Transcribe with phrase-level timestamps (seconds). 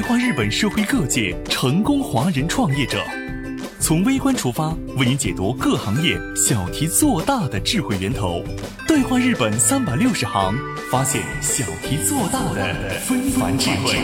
[0.00, 3.04] 对话日本社会各界成功华人创业者，
[3.78, 8.42] 从微观出发，为您解读各行业小题做大的智慧源头。
[8.88, 10.54] 对话日本三百六十行，
[10.90, 13.98] 发现小题做大的非凡智慧。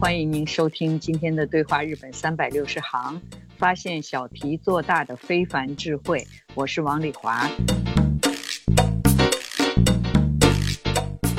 [0.00, 3.22] 欢迎您收听今天的对话日本三百六十行，
[3.64, 6.22] 发现小题做大的非凡智慧。
[6.52, 7.48] 我是王丽华。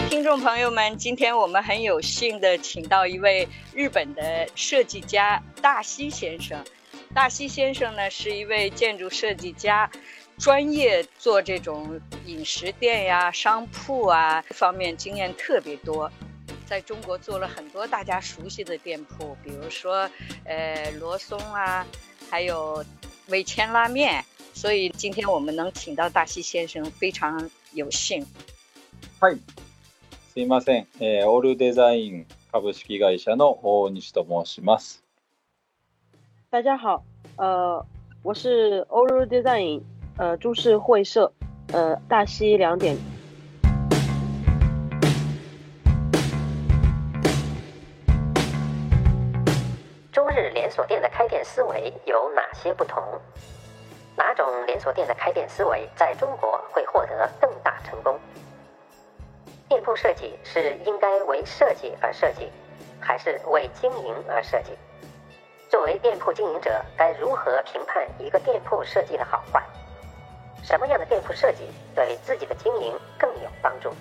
[0.09, 6.59] 听众朋友们，今天我们很有幸的请到一位日本的设计家大西先生。
[7.13, 9.87] 大西先生呢是一位建筑设计家，
[10.39, 16.11] 专业做这种饮食店呀、商铺啊方面经验特别多。
[16.65, 20.09] 在中国做了很多大家熟悉的店铺，比如说，
[20.45, 21.85] 呃，罗松啊，
[22.30, 22.84] 还有
[23.28, 24.24] 味千拉面。
[24.52, 28.26] 所以今天我们能请到大西先生，非常有幸。
[29.20, 29.38] はい、
[30.34, 30.86] すみません。
[30.98, 35.02] えー、オールデザイン株式会社の大西と申します。
[36.50, 37.02] 大家好，
[37.36, 37.84] 呃，
[38.22, 39.82] 我是 All Design
[40.16, 41.32] 呃株式会社
[41.72, 42.96] 呃大西两点。
[50.75, 53.01] 锁店的开店思维有哪些不同？
[54.17, 58.19] 哪种连锁店的开店思维在中国会获得更大成功？
[59.69, 62.51] 店铺设计是应该为设计而设计，
[62.99, 64.77] 还是为经营而设计？
[65.69, 69.63] 作为店铺经营者，该如何评判一个店铺设计的好坏？
[70.61, 73.93] 什么样的店铺设计对自己的经营更有帮助？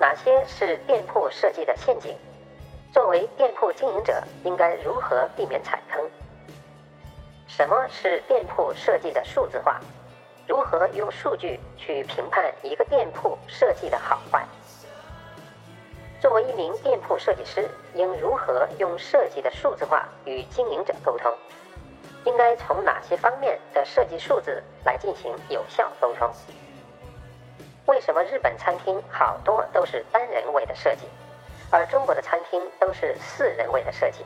[0.00, 2.18] 哪些是店铺设计的陷阱？
[2.94, 6.08] 作为店铺经营者，应该如何避免踩坑？
[7.48, 9.80] 什么是店铺设计的数字化？
[10.46, 14.46] 如何用数据去评判一个店铺设计的好坏？
[16.20, 21.34] 作为一名店铺设计师，应如何用设计的数字化与经营者沟通？
[22.24, 26.30] 应该从哪些方面的设计数字来进行有效沟通？
[27.86, 31.08] 为什么日本餐厅好多都是单人位的设计？
[31.70, 34.24] 而中国的餐厅都是四人位的设计，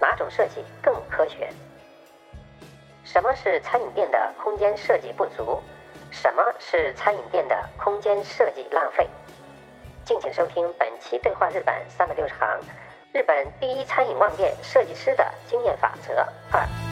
[0.00, 1.48] 哪种设计更科学？
[3.04, 5.62] 什么是餐饮店的空间设计不足？
[6.10, 9.08] 什么是餐饮店的空间设计浪费？
[10.04, 12.48] 敬请收听本期《对话日本三百六十行》，
[13.12, 16.14] 日本第一餐饮旺店设计师的经验法则
[16.52, 16.85] 二。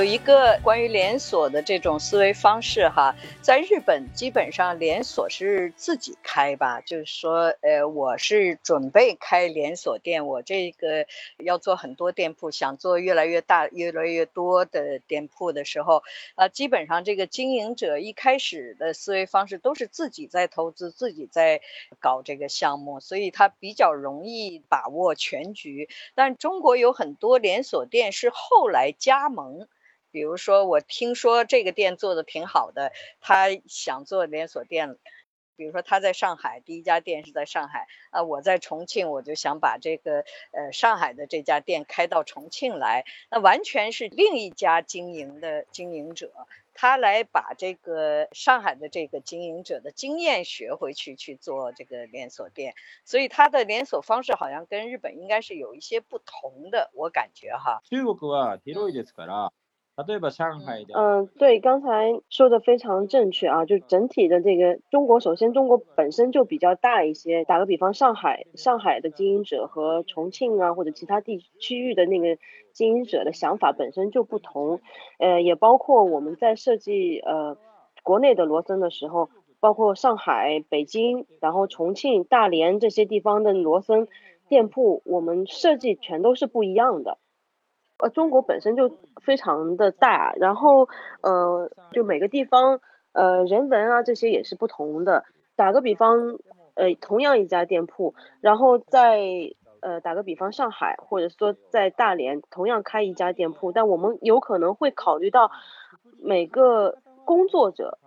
[0.00, 11.04] 有一个关于连锁的这种思维方式哈，在日本基本上连锁是自己开吧，就是说，呃，我是准备开连锁店，我这个
[11.36, 16.02] 要做很多店铺，想做越来越大、越来越多的店铺的时候，
[16.34, 21.60] 啊，基本上这个经营者一开始的思维方式都是自己在投资、自己在
[21.98, 25.90] 搞这个项目，所以他比较容易把握全局。
[26.14, 29.68] 但中国有很多连锁店是后来加盟。
[30.11, 34.97] 比如说，我听说这个店做的挺好的，他想做连锁店。
[35.57, 43.05] 比如说他在上海，第一家店是在上海啊，我在重庆，我就想把这个呃上海的这家店开到重庆来。
[43.29, 46.33] 那完全是另一家经营的经营者，
[46.73, 52.73] 他来把这个上海的这个经营者的经验学回去去做这个连锁店，
[53.05, 57.81] 所以他的连锁方式好像跟日本应该是有一些不同的，我感觉哈。
[57.89, 59.53] 中国は広いですから。
[60.96, 67.44] 嗯，对，刚才说的非常正确啊，就整体的这个中国，首先中国本身就比较大一些。
[67.44, 72.38] 打个比方，上海上海的经营者和重庆啊或者其他地区域的那个
[72.72, 74.80] 经营者的想法本身就不同。
[75.18, 77.56] 呃，也包括我们在设计呃
[78.02, 79.30] 国内的罗森的时候，
[79.60, 84.08] 包括上海、北京，然后重庆、大连这些地方的罗森
[84.48, 87.18] 店铺，我们设计全都是不一样的。
[88.02, 88.90] 呃，中国本身就
[89.22, 90.88] 非常的大，然后
[91.22, 92.80] 呃，就每个地方
[93.12, 95.24] 呃人文啊这些也是不同的。
[95.56, 96.38] 打个比方，
[96.74, 99.20] 呃，同样一家店铺，然后在
[99.80, 105.50] 呃，打个比方，上海或者说在大连同样开一家店铺，但我们有可能会考虑到
[106.18, 107.98] 每个工作者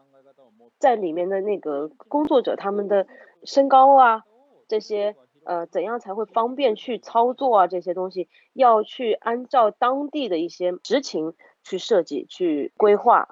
[0.80, 3.08] 在里面的那个工作者他们的
[3.44, 4.24] 身高啊，
[4.68, 13.28] 这些呃怎样才会方便去操作啊，这些东西要去按照当地的一些实情去设计去规划。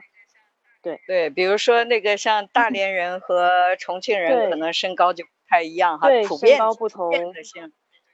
[0.83, 7.11] 对对，比如说那个像大连人和重庆人可能身高就不太一样哈，普遍不同。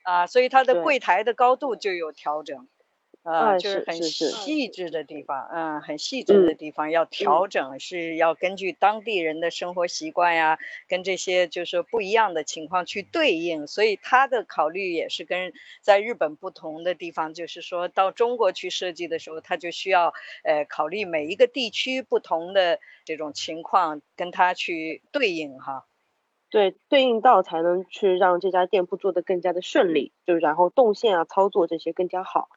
[0.04, 2.68] 啊，所以它的柜台的高度就有调整，
[3.28, 10.58] 啊，就是很细致的地方，嗯，很细致的地方要调整，是要根据当地人的生活习惯呀，
[10.88, 15.52] 跟这些就是不一样的情况去对应，所以他的考虑也是跟
[15.82, 20.14] 在日本不同的地方，就是说到中国去设计的时候，他就需要
[20.44, 25.86] 呃考虑每一个地区不同的这种情况，跟他去对应哈。
[26.50, 32.48] 对，对应到才能去让这家店铺做得更加的顺利，就是然后动线啊、操作这些更加好。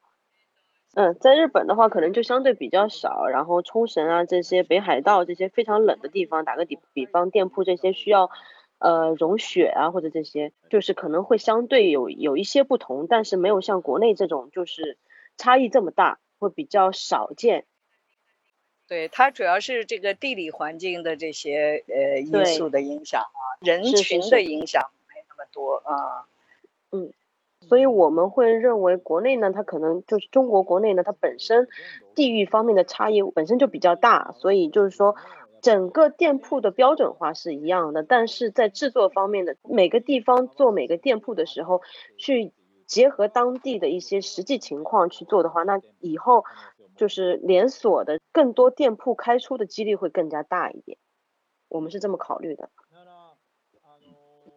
[0.95, 3.27] 嗯，在日本的话，可能就相对比较少。
[3.29, 8.31] 然后冲绳啊这些北海道这些非常冷的地方，打个比比方，店铺这些需要
[8.79, 14.99] 呃融雪啊或者这些，就是可能会相对有有一些不同，但是没有像国内这种就是
[15.37, 17.67] 差异这么大，会比较少见。
[18.89, 26.27] 对，它主要是这个地理环境的这些呃因素的影响啊，人群的影响没那么多啊。
[26.91, 27.13] 嗯，
[27.69, 31.69] 所以我们会认为国内呢，它可能就是中国国内呢，它本身
[32.15, 35.15] 地域方面的差异本身就比较大，所以就是说
[35.61, 41.81] 整个店铺的标准化是一样的，但是在制作方面的每个地方做每个店铺的时候，
[42.17, 42.53] 去
[42.87, 46.45] 结合当地的一些实际情况去做的话，那以后。
[46.97, 50.99] 就是连锁的更多店铺开出的几率会更加大一点，
[51.71, 52.69] 我们是这么考虑的。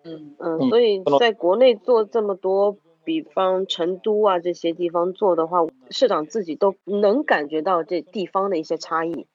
[0.04, 5.60] 嗯嗯，所以在国内做这么多，比方成都啊这些地方做的话，
[5.90, 9.28] 社长自己都能感觉到这地方的一些差异。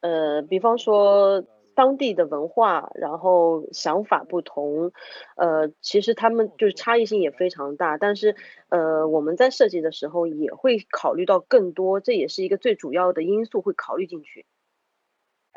[0.00, 1.44] 呃，比方说。
[1.78, 4.90] 当地的文化，然后想法不同，
[5.36, 7.96] 呃，其实他们就是差异性也非常大。
[7.96, 8.34] 但是，
[8.68, 14.44] 呃，我们在设计的时候也会考虑到更多，这也是一个最主要的因素会考虑进去。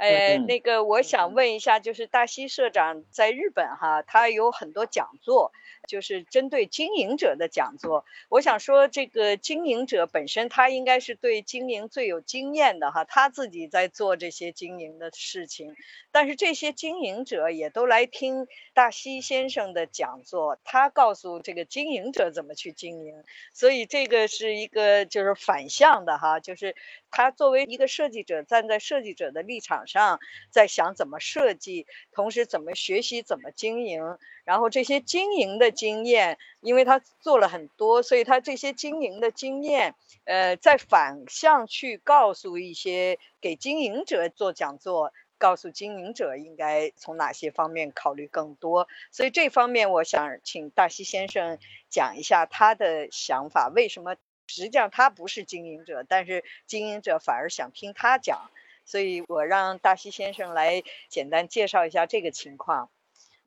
[0.02, 5.52] 呃，那个我想问一下，就是大西社长在日本哈，他有很多讲座。
[5.88, 15.76] 就是针对经营者的讲座，我想说，这个经营者本身他应该是对经营最有经验的哈，他自己在做这些经营的事情，
[16.12, 18.46] 但是这些经营者也都来听
[18.76, 23.16] 大西先生的讲座，他告诉这个经营者怎么去经营，
[23.52, 26.76] 所以这个是一个就是反向的哈，就是
[27.10, 34.18] 他作为一个设计者，站在设计者的立场上，在想怎么设计，同时怎么学习怎么经营。
[34.44, 39.94] 然后这些经营的经验，因为他做了很多，所以他这些经营的经验，
[40.24, 48.88] 呃，在反向去告诉一些给经营者做讲座，告诉经营者应该从哪些方面考虑更多。
[49.12, 51.60] 所以这方面，我想请大西先生
[51.90, 53.72] 讲一下他的想法。
[53.74, 54.16] 为什么
[54.48, 58.50] 实际上他不是经营者，但是经营者反而想听他讲？
[58.86, 62.90] 所以我让大西先生来简单介绍一下这个情况。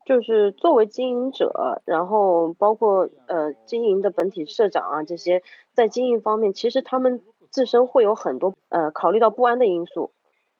[0.06, 10.12] 就是作为经营者，然后包括呃经营的本体社长啊这些，在经营方面，其实他们自身会有很多呃考虑到不安的因素。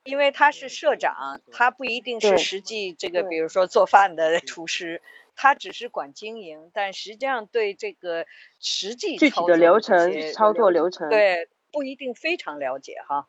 [0.05, 5.03] 因为他是社长，他不一定是实际这个，比如说做饭的厨师，
[5.35, 8.25] 他只是管经营，但实际上对这个
[8.61, 13.29] 实际具体的流程操作流程，对不一定非常了解哈。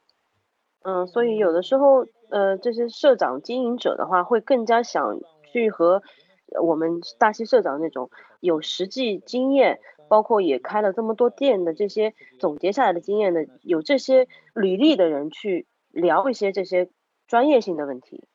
[0.86, 5.20] 嗯，所以有的时候呃这些社长经营者的话，会更加想。
[5.56, 6.04] 去和
[6.62, 8.10] 我们大西社长那种
[8.42, 16.90] 有实际经验，包括也开了这么多店的这些总结下来的经验的，有这些履历的人去聊一些这些
[17.26, 18.28] 专业性的问题。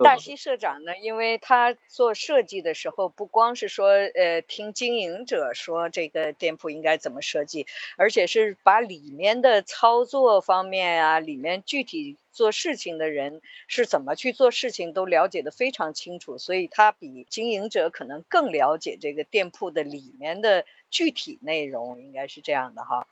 [0.00, 23.08] 大西社长呢，因为他做设计的时候，不光是说呃听经营者说这个店铺应该怎么设计，而且是把里面的操作方面啊，里面具体做事情的人是怎么去做事情都了解的非常清楚，所以他比经营者可能更了解这个店铺的里面的具体内容，应该是这样的哈。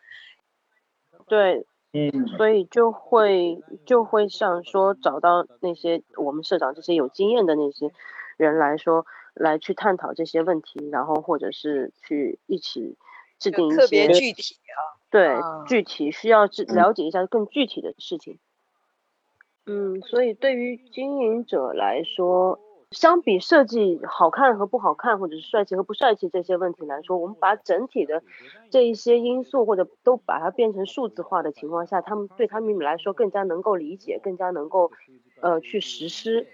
[1.29, 1.67] 对。
[1.97, 7.91] 嗯，所以就会就会像说找到那些我们社长这些有经验的那些
[8.37, 12.97] 人来说，来去探讨这些问题，然后或者是去一起
[13.39, 15.37] 制定一些特别具体啊，对，
[15.67, 18.39] 具体需要了解一下更具体的事情。
[19.65, 22.61] 嗯，所以对于经营者来说，
[22.97, 28.23] 相比设计好看和不好看，或者是帅气和不帅气这些问题来说，我们把整体的
[28.71, 34.91] 这一些因素或者都把它变成数字化的情况下，他们对他们来说更加能够理解，更加能够
[35.41, 36.49] 呃去实施。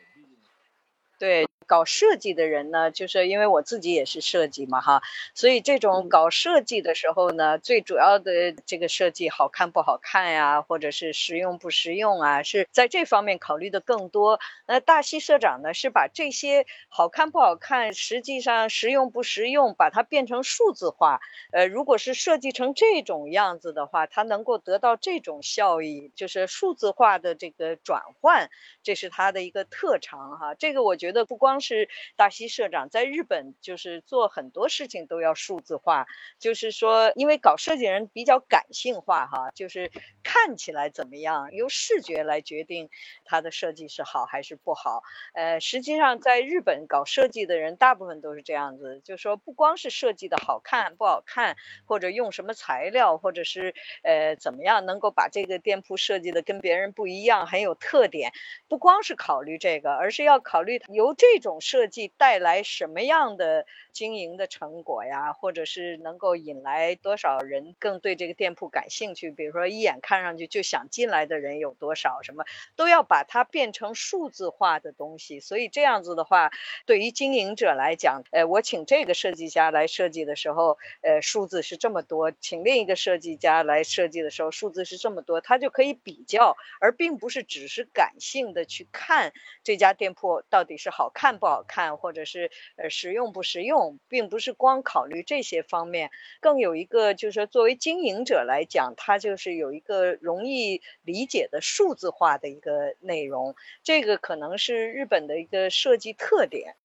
[1.21, 1.47] 对。
[1.73, 5.03] 搞设计的人呢，就是因为我自己也是设计嘛哈，
[5.35, 14.39] 所以这种搞设计的时候呢，最主要的这个设计好看不好看呀，或者是实用不实用啊，是在这方面考虑的更多。
[14.67, 21.23] 那大西社长呢，是把这些好看不好看，实际上实用不实用，把它变成数字化。
[21.53, 28.51] 呃，如果是设计成这种样子的话，它能够得到这种效益，就是数字化的这个转换，
[28.83, 30.55] 这是它的一个特长哈。
[30.55, 31.62] 这个我觉得不光。
[31.63, 36.07] 是大西社长在日本，就是做很多事情都要数字化，
[36.39, 39.91] 就是说，因为搞设计人比较感性化哈，就是
[40.23, 42.91] 看起来怎么样，由视觉来决定
[43.25, 45.03] 他的设计是好还是不好。
[45.33, 58.33] 呃，实际上在日本搞设计的人大部分都是这样子，就说不光是设计的好看不好看，或者用什么材料，或者是呃怎么样能够把这个店铺设计的跟别人不一样，很有特点，
[58.69, 61.59] 不光是考虑这个，而是要考虑由这种。
[61.61, 65.33] 设计带来什么样的经营的成果呀？
[65.33, 69.31] 或者是能够引来多少人更对这个店铺感兴趣？
[69.31, 72.23] 比如说一眼看上去就想进来的人有多少？
[72.23, 72.45] 什么
[72.75, 75.41] 都要把它变成数字化的东西。
[75.41, 76.51] 所以这样子的话，
[76.85, 89.33] 对于经营者来讲，呃，我请这个设计家来设计的时候，呃，数字是这么多；请另一个设计家来设计的时候，数字是这么多，他就可以比较，而并不是只是感性的去看
[89.63, 91.32] 这家店铺到底是好看。
[91.40, 106.76] 不好看，或者是呃实用不实用，并不是光考虑这些方面，更有一个就是说，作为经营者来讲，他就是有一个容易理解的数字化的一个内容，这个可能是日本的一个设计特点。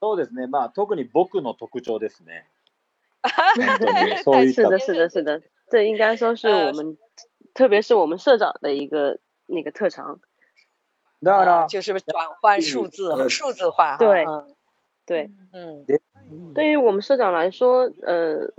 [0.00, 0.46] そうですね。
[0.46, 2.44] まあ特に僕の特徴ですね。
[4.52, 6.98] 是的，是的，是的，这应该说是我们，
[7.54, 10.20] 特别是我们社长的一个那个特长。
[11.21, 13.97] 当然，就是转换数字、数字化。
[13.97, 14.25] 对，
[15.05, 15.85] 对，嗯，
[16.53, 18.53] 对于我们社长来说，呃，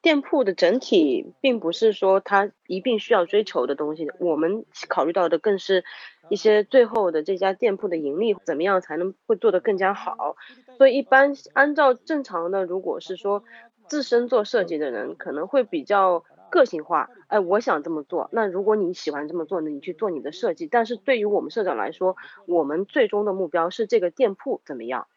[0.00, 5.84] 店铺的整体并不是说他一定需要追求的东西，我们考虑到的更是
[6.28, 10.36] 一些最后的这家店铺的盈利怎么样才能会做得更加好。
[10.78, 13.44] 所以，一般按照正常的，如果是说
[13.86, 16.24] 自身做设计的人，可能会比较。
[16.52, 18.28] 个性化，哎，我想这么做。
[18.30, 19.70] 那如果你喜欢这么做呢？
[19.70, 20.66] 你去做你的设计。
[20.66, 22.16] 但是对于我们社长来说，
[22.46, 25.08] 我们最终的目标是这个店铺怎么样？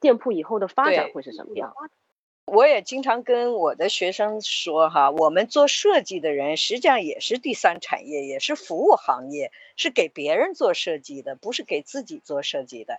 [0.00, 1.72] 店铺以后的发展会是什么样？
[2.46, 12.98] 我也经常跟我的学生说哈，我们做设计的人实际上也是第三产业，也是服务行业，是给别人做设计的，不是给自己做设计的。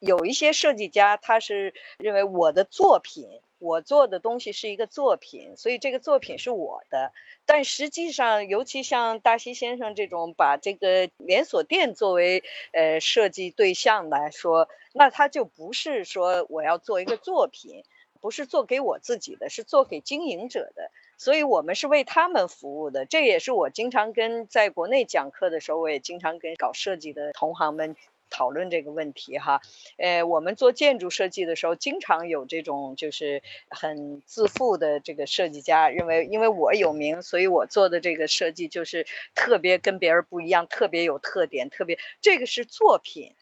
[0.00, 3.28] 有一些设计家，他是认为我的作品。
[3.58, 7.12] 我做的东西是一个作品，所以这个作品是我的。
[7.44, 17.84] 但实际上，尤其像大西先生这种把这个连锁店作为呃设计对象来说，那他就不是说我要做一个作品，
[18.20, 20.90] 不是做给我自己的，是做给经营者的。
[21.16, 23.06] 所以我们是为他们服务的。
[23.06, 27.96] 这也是我经常跟在国内讲课的时候，我也经常跟搞设计的同行们。
[28.30, 29.60] 讨论这个问题哈，
[29.96, 43.34] 呃，我们做建筑设计的时候，经常有这种就是很自负的这个设计家，认为因为我有名，所以我做的这个设计就是特别跟别人不一样，特别有特点，特别这个是作品。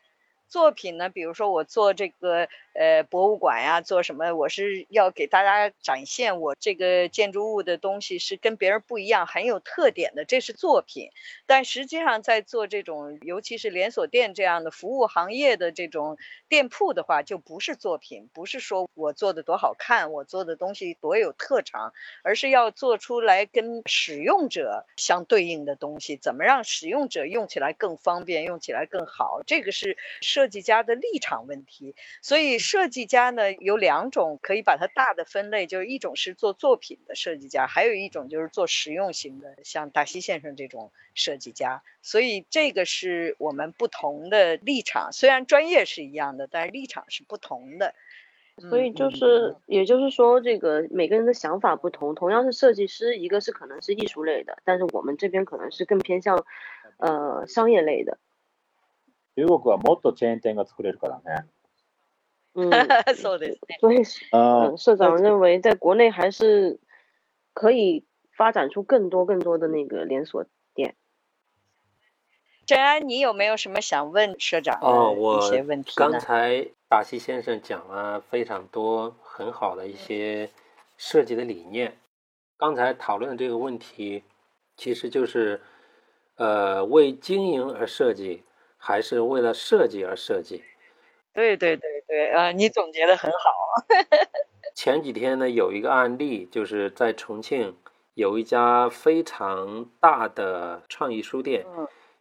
[0.48, 2.48] 作品呢，比如说我做这个。
[2.78, 4.34] 呃，博物馆呀，做什么？
[4.34, 11.08] 我是要给大家展现我这个建筑物的东西是跟别人不一样，很有特点的，这是作品。
[11.46, 16.18] 但实际上，在做这种，尤其是连锁店这样的服务行业的这种
[16.50, 29.42] 店铺的话，就不是作品，不是说我做的多好看，我做的东西多有特长，而是要做出来跟使用者相对应的东西，怎么让使用者用起来更方便，用起来更好？
[29.46, 32.58] 这个是设计家的立场问题，所以。
[32.65, 41.83] 设计家呢有两种，可以把它大的分类，就是一种是做作品的设计家，还有一种就是做实用型的，像大西先生这种设计家。
[42.01, 47.93] 所以这个是我们不同的立场，虽然专业是一样的，但是立场是不同的。
[48.69, 52.13] 所以就是，也就是说，这个每个人的想法不同。
[52.13, 56.45] 同样是设计师，一个是可能是艺术类的，但是我们这边可能是更偏向
[56.97, 58.19] 呃商业类的。
[59.35, 61.45] 中国はもっとチェーン店が作れるからね。
[62.56, 62.70] 嗯，
[63.14, 66.80] 所以，嗯，社长认为，在国内还是
[67.52, 70.96] 可以发展出更多更多的那个连锁店。
[72.64, 80.50] 郑安，你有没有什么想问社长的一些问题刚才达西先生讲了非常多很好的一些
[80.96, 81.98] 设计的理念。
[82.56, 84.24] 刚才讨论的这个问题，
[84.76, 85.60] 其实就是，
[86.36, 88.42] 呃，为经营而设计，
[88.78, 90.64] 还是为了设计而设计？
[91.34, 93.36] 对对对对，啊，你总结的很好。
[94.74, 97.76] 前几天呢，有一个案例，就是在重庆
[98.14, 101.66] 有一家非常大的创意书店。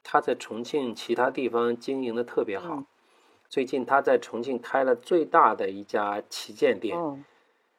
[0.04, 2.84] 他在重庆其他地方经营的特别好，
[3.48, 6.98] 最近他在重庆开了最大的一家旗舰店，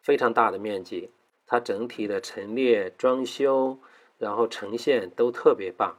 [0.00, 1.11] 非常大的面积，
[1.46, 3.76] 它整体的陈列、装修，
[4.16, 5.99] 然后呈现都特别棒。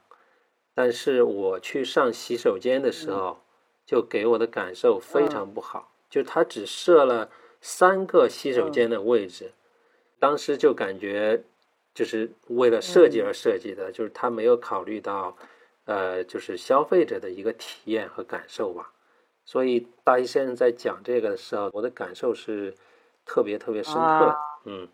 [0.74, 3.38] 但是我去上洗手间的时候，
[3.86, 7.30] 就给我的感受非常不好，就他只设了
[7.62, 9.54] 三个洗手间的位置，
[10.20, 11.44] 当时就感觉
[11.94, 15.38] 就是为了设计而设计的，就是他没有考虑到。
[15.90, 18.92] 呃，就是消费者的一个体验和感受吧。
[19.46, 22.76] 所以大一先生在讲这个的时候，我的感受是
[23.24, 24.36] 特别特别深刻。
[24.66, 24.90] 嗯。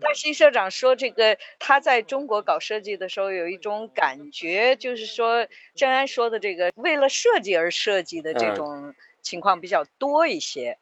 [0.00, 5.46] 大西社长说，这个他在中国搞设计的时候，有一种感觉，就是说
[5.76, 10.78] 郑安说的这个为了设计而设计的这种情况比较多一些。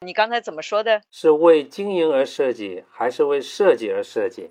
[0.00, 1.02] 你刚才怎么说的？
[1.10, 4.50] 是为经营而设计，还是为设计而设计？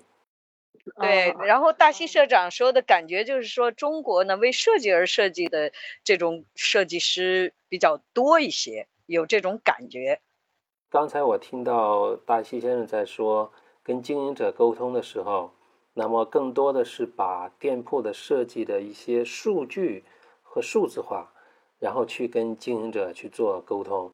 [0.98, 5.70] 对，然后大西社长说的感觉就是说，中国呢为设计而设计的
[6.02, 10.20] 这种设计师比较多一些，有这种感觉。
[10.90, 13.52] 刚才我听到大西先生在说
[13.82, 15.50] 跟经营者沟通的时候，
[15.92, 20.02] 那么更多的是把店铺的设计的一些数据
[20.42, 21.30] 和数字化，
[21.78, 24.10] 然后去跟经营者去做沟通。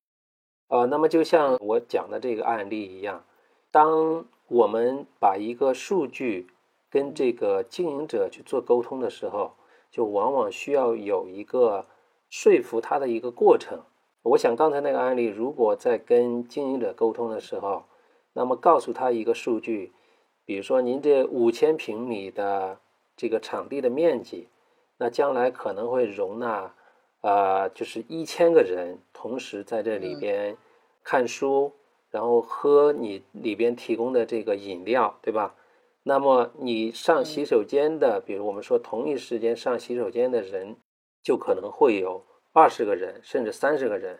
[0.66, 3.24] 呃，那么就像我讲的这个案例一样，
[3.70, 6.48] 当我们把一个数据
[6.90, 9.52] 跟这个经营者去做沟通的时候，
[9.92, 11.86] 就往往需要有一个
[12.28, 13.84] 说服他的一个过程。
[14.24, 17.84] 我想刚才那个案例，如果在跟经营者沟通的时候，
[18.32, 19.92] 那么告诉他一个数据，
[20.46, 22.78] 比如说您这五千平米的
[23.14, 24.48] 这个场地的面积，
[24.96, 26.74] 那将来可能会容纳
[27.20, 30.56] 呃，就是一千个人同时在这里边
[31.02, 31.72] 看书，
[32.10, 35.54] 然后喝你里边提供的这个饮料，对吧？
[36.02, 40.76] 那么你上洗手间的，比如我们说同一时间上洗手间的人，
[41.22, 44.18] 就可能会有二十个人甚至三十个人。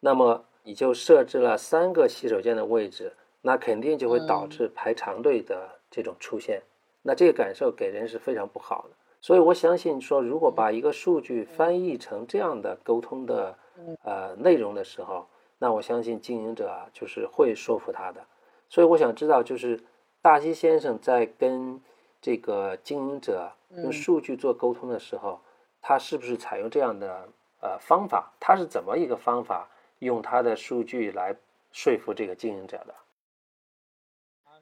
[0.00, 6.62] 那么你就设置了三个洗手间的位置，那肯定就会导致排长队的这种出现。
[7.02, 8.96] 那这个感受给人是非常不好的。
[9.20, 13.56] 所以我相信说，如果把一个数据翻译成这样的沟通的
[14.02, 18.20] 呃内容的时候，那我相信经营者啊就是会说服他的。
[18.68, 19.78] 所以我想知道就是。
[20.22, 21.80] 大西先生在跟
[22.20, 25.40] 这个经营者用数据做沟通的时候，
[25.80, 27.26] 他是不是采用这样的
[27.60, 28.32] 呃方法？
[28.40, 29.68] 他是怎么一个方法
[29.98, 31.36] 用他的数据来
[31.72, 32.94] 说服这个经营者的？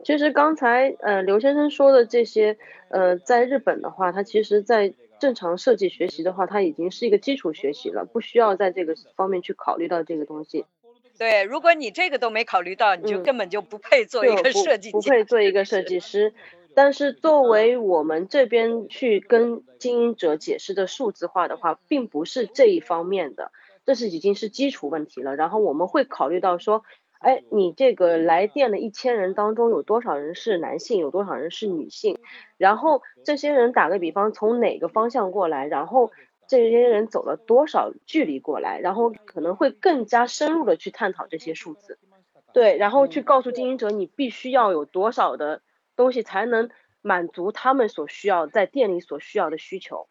[0.04, 2.56] 其实刚才呃刘先生说的这些
[2.88, 10.64] 呃，在日本的话，他其实在正常设计学习的话，他已经是一个基础学习了，不需要在这个方面去考虑到这个东西。
[11.18, 16.32] 对，如果你这个都没考虑到，你就根本就不配做一个设计，不配做一个设计师。
[16.78, 23.50] 但是作为我们这边去跟经营者解释的数字化的话，并不是这一方面的，
[23.84, 25.34] 这是已经是基础问题了。
[25.34, 26.84] 然后我们会考虑到说，
[27.18, 32.16] 哎，你这个来电的一千人当中有多少人是男性，有多少人是女性？
[32.58, 35.66] 然后这些人打个比方，从哪个方向过来？
[35.66, 36.12] 然后。
[36.50, 41.98] 这些人走了多少距离过来，然后可能会更加深入的去探讨这些数字，
[42.54, 45.60] 对，然后去告诉经营者你必须要有多少的
[45.98, 46.70] 东西才能
[47.02, 50.08] 满足他们所需要在店里所需要的需求。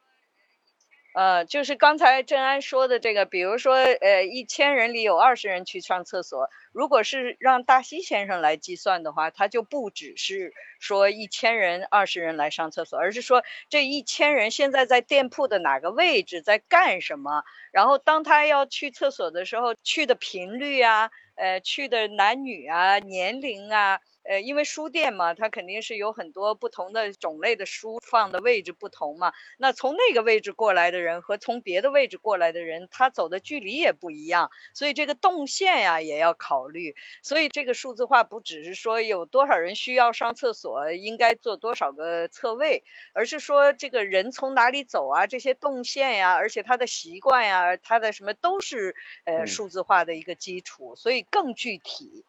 [1.16, 24.02] 呃，就是刚才郑安说的这个，比如说，呃，一千人里有二十人去上厕所，如果是让大西先生来计算的话，他就不只是说一千人、二十人来上厕所，而是说这一千人现在在店铺的哪个位置，在干什么，然后当他要去厕所的时候，去的频率啊，呃，去的男女啊，年龄啊。
[24.28, 29.32] 呃，因为书店嘛，它肯定是有很多不同的种类的书放的位置不同嘛。
[29.58, 36.96] 那从那个位置过来的人和从别的位置过来的人，他走的距离也不一样，所以这个动线呀也要考虑。
[37.24, 52.26] 所以这个数字化不只是说有多少人需要上厕所，应该做多少个厕位，而是说这个人从哪里走啊，这些动线呀，而且他的习惯呀，他的什么都是呃数字化的一个基础，所以更具体。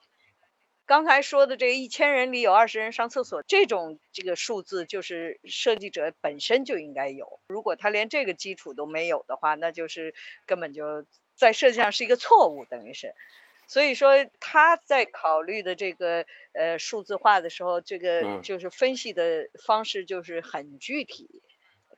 [0.88, 7.40] 刚才说的这一千人里有二十人上厕所，这种这个数字就是设计者本身就应该有。
[7.48, 10.14] 如果他连这个基础都没有的话，那就是
[10.46, 13.12] 根本就在设计上是一个错误，等于是。
[13.66, 16.24] 所以说他在考虑的这个
[16.54, 21.42] 呃数字化的时候，这个就是分析的方式就是很具体。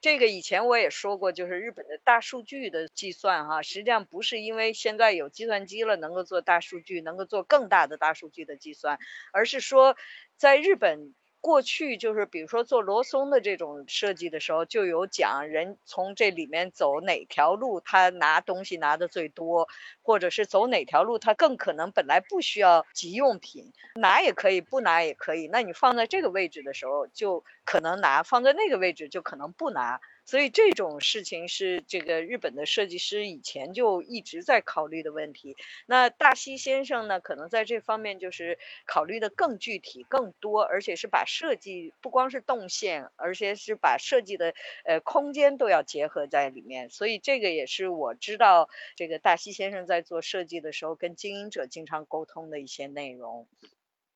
[0.00, 8.98] 这个以前我也说过，就是日本的大数据的计算哈，实际上不是因为现在有计算机了能够做大数据，能够做更大的大数据的计算，
[9.32, 9.96] 而是说
[10.36, 11.14] 在日本。
[11.42, 19.66] 过去就是，比如说做罗松的这种设计的时候，就有讲人从这里面走哪条路，他拿东西拿的最多，
[20.02, 25.48] 或者是走哪条路，他更可能本来不需要急用品，拿也可以，不拿也可以。
[25.48, 30.00] 那你放在这个位置的时候，就可能拿；放在那个位置，就可能不拿。
[30.24, 35.56] 所以这种事情是这个日本的设计师以前就一直在考虑的问题。
[35.86, 44.52] 那大西先生呢，可能在这方面就是考虑的更具体、更多，而且是把设计不光是动线，而且是把设计的
[44.84, 46.90] 呃空间都要结合在里面。
[46.90, 53.46] 所以这个也是我知道这个大西先生在做设计的时候跟经营者经常沟通的一些内容。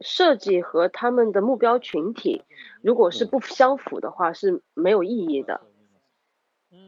[0.05, 2.43] 设计和他们的目标群体
[2.83, 5.63] 如果是不相符的话，是没有意义的。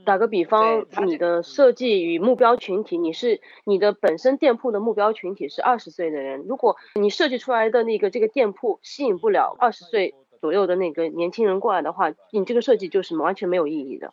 [0.05, 14.13] 打个比方，你的设计与目标群体，你是你的本身店铺的目标群体是二十岁的人，如果你设计出来的那个这个店铺吸引不了二十岁左右的那个年轻人过来的话，你这个设计就是完全没有意义的。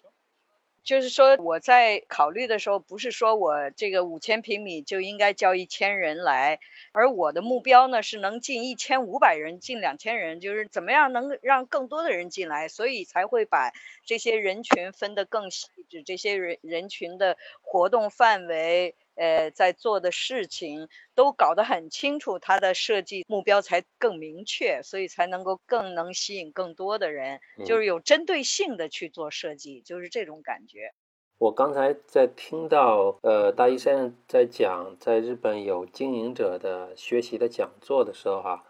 [0.83, 6.59] 就是说，我在考虑的时候，不是说我这个五千平米就应该叫一千人来，
[6.91, 13.71] 而我的目标呢是能进一千五百人，进两千人，就是怎么样能让更多的人进来，所以才会把
[14.05, 18.95] 这些人群分得更细致，这些人人群的活动范围。
[19.15, 30.93] 呃，在做的事情都搞得很清楚，它的设计目标才更明确，所以才能够更能吸引更多的人，就是有针对性的去做设计，就是这种感觉。
[31.37, 38.63] 我刚才在听到呃大一先生在讲在日本有经营者的学习的讲座的时候哈，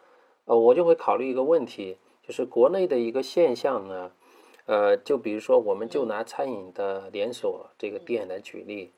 [0.46, 4.12] 呃，我就会考虑一个问题，就是国内的一个现象呢，
[4.66, 8.92] 呃，就比如说我们就拿餐饮的连锁这个店来举例。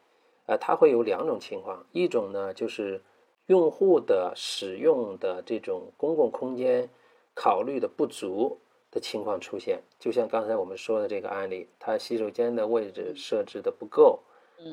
[0.46, 3.02] 呃，它会有两种情况，一种呢就是
[3.48, 6.90] 用户的使用的这种公共空间
[7.34, 8.60] 考虑的不足
[8.92, 14.20] 的情况出现，就像刚才我们说的这个案例，它洗手间的位置设置的不够，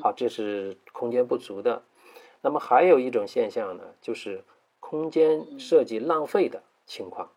[0.01, 1.81] 好，这是空间不足的。
[2.41, 4.43] 那么还有一种现象呢，就是
[4.79, 7.31] 空间设计浪费的情况，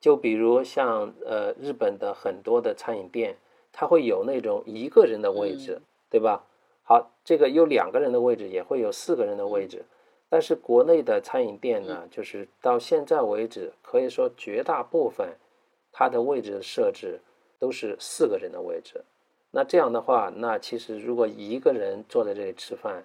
[0.00, 3.36] 就比如像呃日本的很多的餐饮店，
[3.72, 6.44] 它会有那种一个人的位置，对吧？
[6.88, 9.84] 好，这个有两个人的位置，也会有四个人的位置，
[10.30, 15.36] 但是国内的餐饮店呢，就是到现在为止，可以说绝大部分
[15.92, 17.20] 它的位置设置
[17.58, 19.04] 都是四个人的位置。
[19.50, 23.04] 那这样的话，那其实如果一个人坐在这里吃饭，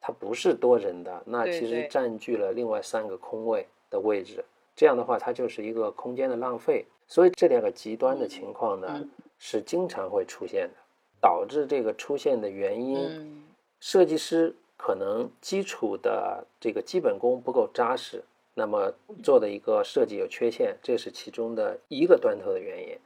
[0.00, 4.44] 他不是多人的，那其实占据了另外三个空位的位置。
[4.76, 6.86] 这样的话，它就是一个空间的浪费。
[7.08, 9.04] 所以这两个极端的情况呢，
[9.40, 10.83] 是经常会出现的。
[11.24, 13.42] 导致这个出现的原因，
[13.80, 22.98] 设计师可能基础的这个基本功不够扎实，那么做的一个设计有缺陷，这是其中的一个端头的原因。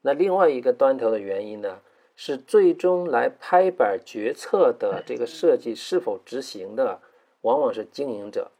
[0.00, 1.78] 那另外一个端头的原因呢，
[2.16, 7.00] 是最终来拍板决策的这个设计是否执行的，
[7.42, 8.50] 往往是经营者。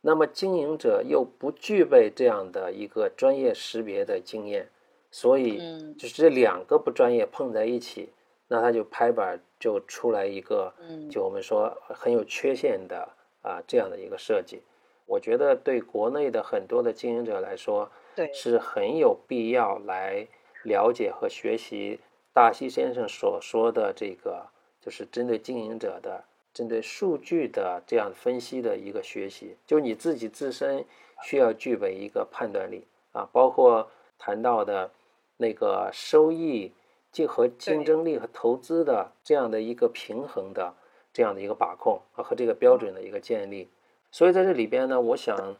[0.00, 4.70] 那么经营者又不具备这样的一个专业识别的经验，
[5.10, 5.58] 所以
[5.98, 8.08] 就是这两个不专业碰在一起。
[8.50, 10.72] 那他就拍板就出来一个，
[11.10, 13.06] 就我们说很有缺陷的
[13.42, 14.62] 啊这样的一个设计，
[15.04, 18.32] 我觉得对国内的很多的经营者来说，对。
[18.32, 20.26] 是很有必要来
[20.64, 22.00] 了解和学习
[22.32, 24.46] 大西先生所说的这个，
[24.80, 30.82] 就是针对经营者的、针对数据的这样分析的一个学习，就你自己自身
[31.22, 34.90] 需要具备一个判断力啊，包括谈到的
[35.36, 36.72] 那个收益。
[37.10, 40.74] 结合竞争力和投资的这样的一个平衡的
[41.12, 43.68] 这样的一个把控啊和这个标准的一个建立，
[44.10, 45.56] 所以在这里边呢，我想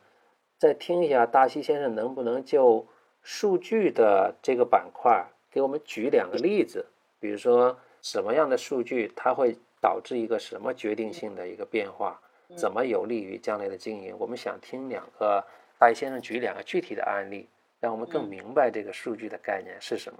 [0.58, 2.86] 再听一下大西先生能不能就
[3.22, 6.86] 数据的这个板块给我们举两个例子，
[7.18, 12.20] 比如说什么样的数据它会导致一个什么决定性的一个变化，
[12.56, 14.14] 怎么有利于将来的经营？
[14.18, 15.44] 我们想听两个
[15.78, 17.48] 大西先生举两个具体的案例，
[17.80, 20.18] 让我们更明白这个数据的概念是什么。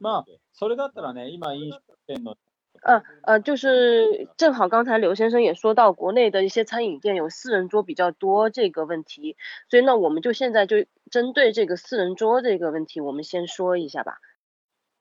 [0.00, 2.36] まあ、それだったらね、今飲食店の
[2.82, 9.36] 呃呃，就是正好刚才刘先生也说到，国内的一些餐饮店有四人桌比较多这个问题，
[9.68, 14.18] 所以呢，我们就现在就针对这个四人桌这个问题，我们先说一下吧。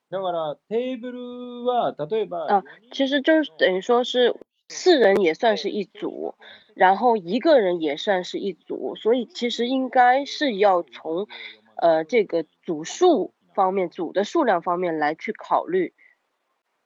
[0.10, 0.18] 啊，
[2.92, 4.36] 其实就是等于说是
[4.68, 6.34] 四人也算是一组，
[6.74, 11.28] 然后一个人也算是一组，所以其实应该是要从
[11.78, 15.95] 呃这个组数 方面、组的数量方面来去考虑。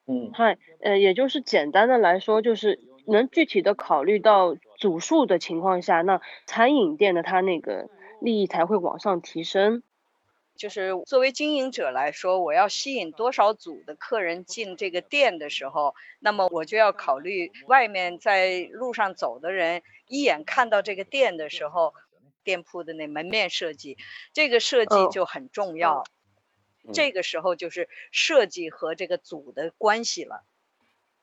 [0.06, 9.82] 嗯，嗨，呃，也就是简单的来说，就是能具体的考虑到组数的情况下，那餐饮店的它那个利益才会往上提升。
[10.56, 21.94] 就是作为经营者来说，我要吸引多少组的客人进这个店的时候，那么我就要考虑外面在路上走的人一眼看到这个店的时候，
[22.42, 23.98] 店铺的那门面设计，
[24.32, 26.02] 这个设计就很重要。
[26.92, 30.44] 这个时候就是设计和这个组的关系了。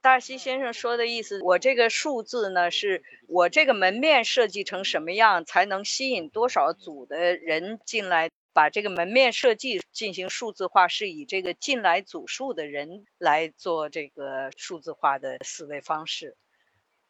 [0.02, 8.30] 大西先生说的意思，我这个数字呢，是我这个门面设计成什么样，才能吸引多少组的人进来？
[8.54, 16.38] 把这个门面设计进行数字化，是以这个进来组数的人来做这个数字化的思维方式。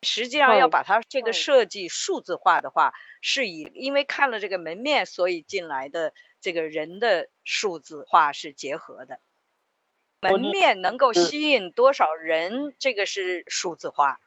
[0.01, 6.13] 实际上要把它这个设计数字化的话，是以因为看了这个门面，所以进来的。
[6.45, 9.17] 这个人的数字化是结合的，
[10.21, 14.19] 门面能够吸引多少人，这个是数字化。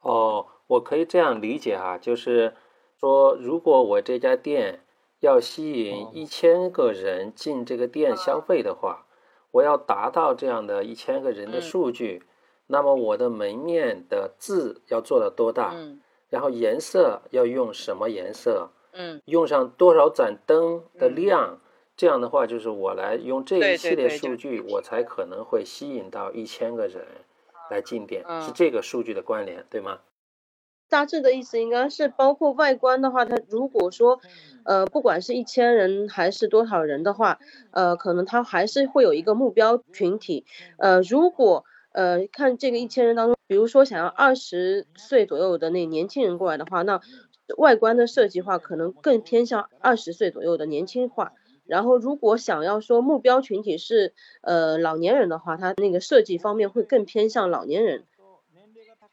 [0.00, 2.56] 哦，我可以这样理解哈，就是
[2.98, 4.86] 说，如果我这家店
[5.20, 9.06] 要吸引一千个人进这个店消费的话，
[9.50, 12.22] 我要达到这样的一千个人的数据，
[12.68, 15.74] 那么我的门面的字要做到多大？
[15.74, 18.70] 嗯，然后颜色要用什么颜色？
[18.92, 21.60] 嗯，用上多少盏灯的量，
[21.96, 27.04] 这样的话就是我来用这一系列数据，我才可能会吸引到一千个人
[27.70, 29.98] 来进店，是这个数据的关联，对吗？
[30.88, 34.20] 大致的意思应该是包括外观的话，它如果说，
[34.64, 37.38] 呃，不管是一千人还是多少人的话，
[37.72, 40.46] 呃，可能它还是会有一个目标群体，
[40.78, 47.00] 呃，如果呃看这个一千人当中，比如说想要二十岁左右的那年轻人过来的话，那。
[47.56, 51.32] 外观的设计话可能更偏向二十岁左右的年轻化，
[51.66, 58.04] 然后如果想要说目标群体是呃老年人的话，它那个设计方面会更偏向老年人。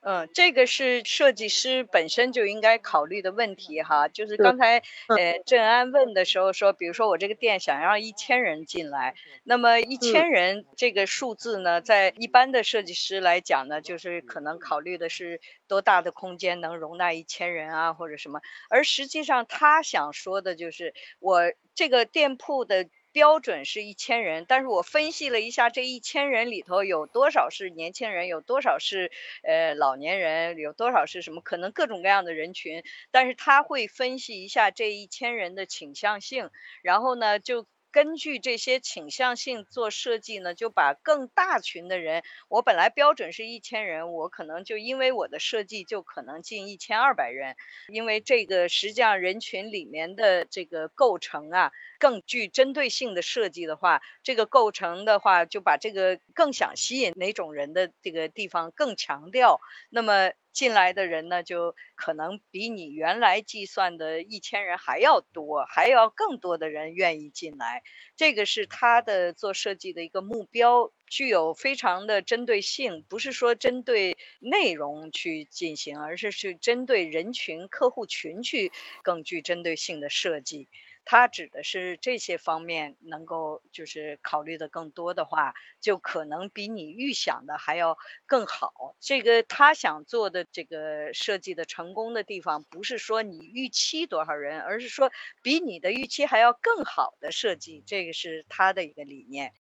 [0.07, 4.07] 嗯，这个是设计师本身就应该考虑的问题哈。
[4.07, 18.41] 就是刚才呃郑安问的时候说，比如说我这个店想让一千人进来，那么一千人这个数字呢，在一般的设计师来讲呢，就是可能考虑的是多大的空间能容纳一千人啊，或者什么。
[18.69, 22.87] 而实际上他想说的就是我这个店铺的。
[23.15, 29.10] 标准是一千人，但是我分析了一下，这一千人里头有多少是年轻人，有多少是
[29.41, 36.49] 呃老年人，有多少是什么可能各种各样的人群，但是他会分析一下这一千人的倾向性，
[36.82, 37.65] 然后呢就。
[37.95, 47.56] 根据这些倾向性做设计呢，就把更大群的人，我本来标准是一千人，我可能就因为我的设计就可能进一千二百人，
[47.88, 60.31] 因为这个实际上人群里面的这个构成啊，更具针对性的设计的话，这个构成的话就把这个更想吸引哪种人的这个地方更强调，那么。
[60.55, 67.84] 进来的人呢，就可能比你原来计算的一千人还要多，还要更多的人愿意进来。
[68.15, 78.71] 这个是他的做设计的一个目标，具有非常的针对性，不是说针对内容去进行，而是是针对人群、客户群去
[79.03, 80.69] 更具针对性的设计。
[81.05, 88.95] 他指的是这些方面能够就是考虑的更多的话，就可能比你预想的还要更好。
[88.99, 95.11] 这个他想做的这个设计的成功的地方，不是说你预期多少人，而是说
[95.43, 97.83] 比你的预期还要更好的设计。
[97.85, 99.53] 这个是他的一个理念，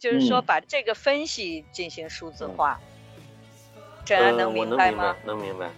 [0.00, 2.80] 就是说把这个分析进行数字化。
[4.04, 5.16] 这样能明白吗？
[5.24, 5.70] 能明白。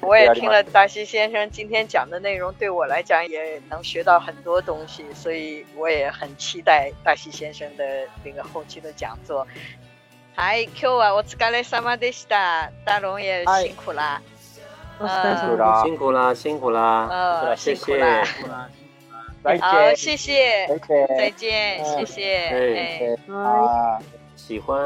[0.00, 7.84] 我也听了大西先生今天讲的内容，对我来讲也能学到很多东西，所以我也很期待大西先生的
[8.22, 9.46] 这个后期的讲座。
[10.34, 12.68] 嗨，Q 啊，我疲れ様でした。
[12.84, 14.20] 大龙也辛苦啦，
[14.98, 18.24] 辛苦啦，辛苦啦，辛苦啦，呃，谢谢。
[19.60, 20.66] 好，谢谢，
[21.16, 23.98] 再见，谢谢，哎，
[24.36, 24.76] 喜欢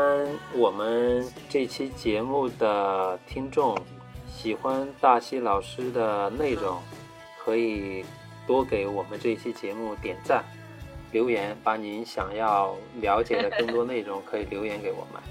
[0.55, 3.77] 我们这期节目的听众。
[4.44, 6.82] 喜欢大西老师的内容，
[7.42, 8.04] 可以
[8.46, 10.44] 多给我们这期节目点赞、
[11.14, 15.24] 留言，把您想要了解的更多内容可以留言给我们。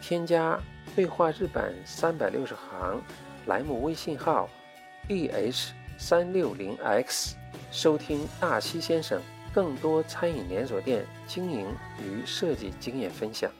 [0.00, 0.56] 添加
[0.94, 3.02] “对话日本三百六十行”
[3.46, 4.48] 栏目微信号
[5.08, 7.34] “dh 三六零 x”，
[7.72, 9.20] 收听大西先生
[9.52, 11.66] 更多餐饮连锁店经营
[12.00, 13.50] 与设计经验分享。